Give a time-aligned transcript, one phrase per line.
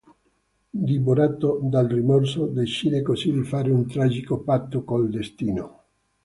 [0.87, 5.83] Divorato dal rimorso, decide così di fare un tragico patto col Destino.